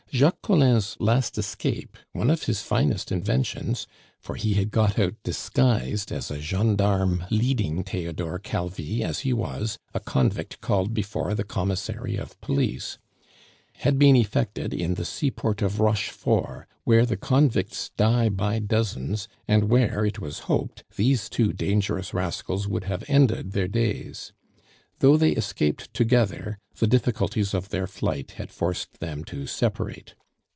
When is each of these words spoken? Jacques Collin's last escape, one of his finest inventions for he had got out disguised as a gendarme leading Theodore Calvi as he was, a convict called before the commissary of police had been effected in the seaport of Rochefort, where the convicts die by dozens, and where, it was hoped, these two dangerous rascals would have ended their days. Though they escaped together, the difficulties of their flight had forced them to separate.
Jacques 0.13 0.41
Collin's 0.41 0.97
last 0.99 1.37
escape, 1.37 1.95
one 2.11 2.29
of 2.29 2.43
his 2.43 2.61
finest 2.61 3.13
inventions 3.13 3.87
for 4.19 4.35
he 4.35 4.55
had 4.55 4.69
got 4.69 4.99
out 4.99 5.15
disguised 5.23 6.11
as 6.11 6.29
a 6.29 6.37
gendarme 6.41 7.23
leading 7.29 7.81
Theodore 7.81 8.37
Calvi 8.37 9.05
as 9.05 9.19
he 9.19 9.31
was, 9.31 9.77
a 9.93 10.01
convict 10.01 10.59
called 10.59 10.93
before 10.93 11.33
the 11.33 11.45
commissary 11.45 12.17
of 12.17 12.39
police 12.41 12.97
had 13.77 13.97
been 13.97 14.17
effected 14.17 14.73
in 14.73 14.95
the 14.95 15.05
seaport 15.05 15.61
of 15.61 15.79
Rochefort, 15.79 16.67
where 16.83 17.05
the 17.05 17.15
convicts 17.17 17.91
die 17.95 18.27
by 18.27 18.59
dozens, 18.59 19.29
and 19.47 19.69
where, 19.69 20.05
it 20.05 20.19
was 20.19 20.39
hoped, 20.39 20.83
these 20.97 21.29
two 21.29 21.53
dangerous 21.53 22.13
rascals 22.13 22.67
would 22.67 22.83
have 22.83 23.05
ended 23.07 23.53
their 23.53 23.69
days. 23.69 24.33
Though 24.99 25.17
they 25.17 25.31
escaped 25.31 25.91
together, 25.95 26.59
the 26.77 26.85
difficulties 26.85 27.55
of 27.55 27.69
their 27.69 27.87
flight 27.87 28.31
had 28.33 28.51
forced 28.51 28.99
them 28.99 29.23
to 29.25 29.47
separate. 29.47 30.13